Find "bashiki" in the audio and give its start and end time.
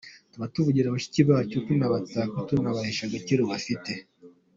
0.95-1.21